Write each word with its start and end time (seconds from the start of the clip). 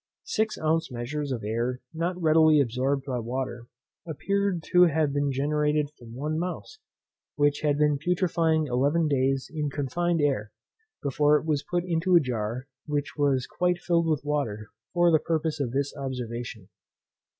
Six 0.25 0.57
ounce 0.57 0.91
measures 0.91 1.31
of 1.31 1.43
air 1.43 1.79
not 1.93 2.19
readily 2.19 2.59
absorbed 2.59 3.05
by 3.05 3.19
water, 3.19 3.67
appeared 4.03 4.63
to 4.73 4.85
have 4.85 5.13
been 5.13 5.31
generated 5.31 5.91
from 5.91 6.15
one 6.15 6.39
mouse, 6.39 6.79
which 7.35 7.61
had 7.61 7.77
been 7.77 7.99
putrefying 8.03 8.65
eleven 8.65 9.07
days 9.07 9.51
in 9.53 9.69
confined 9.69 10.19
air, 10.19 10.51
before 11.03 11.37
it 11.37 11.45
was 11.45 11.61
put 11.61 11.83
into 11.85 12.15
a 12.15 12.19
jar 12.19 12.65
which 12.87 13.15
was 13.15 13.45
quite 13.45 13.77
filled 13.77 14.07
with 14.07 14.23
water, 14.25 14.69
for 14.91 15.11
the 15.11 15.19
purpose 15.19 15.59
of 15.59 15.69
this 15.69 15.95
observation. 15.95 16.67